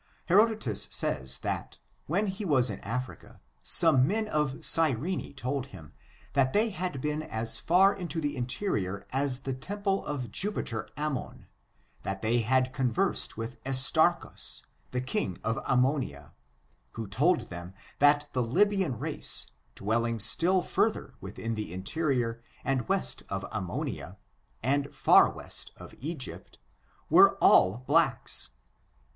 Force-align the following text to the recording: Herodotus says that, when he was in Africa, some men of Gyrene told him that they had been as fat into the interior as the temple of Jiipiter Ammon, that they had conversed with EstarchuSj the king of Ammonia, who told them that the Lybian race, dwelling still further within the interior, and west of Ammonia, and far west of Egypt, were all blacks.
Herodotus 0.25 0.87
says 0.89 1.37
that, 1.45 1.77
when 2.07 2.25
he 2.25 2.43
was 2.43 2.71
in 2.71 2.79
Africa, 2.79 3.39
some 3.61 4.07
men 4.07 4.27
of 4.27 4.61
Gyrene 4.61 5.35
told 5.35 5.67
him 5.67 5.93
that 6.33 6.53
they 6.53 6.69
had 6.69 7.01
been 7.01 7.21
as 7.21 7.59
fat 7.59 7.99
into 7.99 8.19
the 8.19 8.35
interior 8.35 9.05
as 9.11 9.41
the 9.41 9.53
temple 9.53 10.03
of 10.07 10.31
Jiipiter 10.31 10.87
Ammon, 10.97 11.45
that 12.01 12.23
they 12.23 12.39
had 12.39 12.73
conversed 12.73 13.37
with 13.37 13.63
EstarchuSj 13.63 14.63
the 14.89 15.01
king 15.01 15.37
of 15.43 15.59
Ammonia, 15.67 16.33
who 16.93 17.05
told 17.05 17.41
them 17.49 17.75
that 17.99 18.27
the 18.33 18.41
Lybian 18.41 18.97
race, 18.99 19.51
dwelling 19.75 20.17
still 20.17 20.63
further 20.63 21.13
within 21.21 21.53
the 21.53 21.71
interior, 21.71 22.41
and 22.63 22.87
west 22.89 23.21
of 23.29 23.45
Ammonia, 23.51 24.17
and 24.63 24.91
far 24.91 25.29
west 25.29 25.71
of 25.77 25.93
Egypt, 25.99 26.57
were 27.07 27.35
all 27.37 27.83
blacks. 27.85 28.49